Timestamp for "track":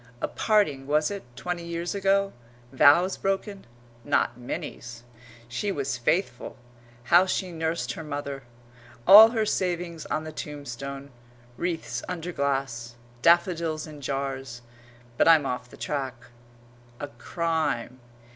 15.77-16.15